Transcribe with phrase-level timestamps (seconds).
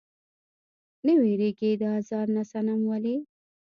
[1.05, 3.15] نۀ ويريږي د ازار نه صنم ولې؟